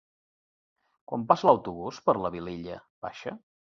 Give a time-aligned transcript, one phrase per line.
[1.13, 3.41] Quan passa l'autobús per la Vilella Baixa?